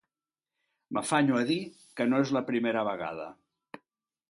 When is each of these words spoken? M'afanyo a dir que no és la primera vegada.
M'afanyo 0.97 1.37
a 1.41 1.43
dir 1.51 1.59
que 2.01 2.09
no 2.09 2.23
és 2.25 2.33
la 2.39 2.43
primera 2.51 2.85
vegada. 2.91 3.31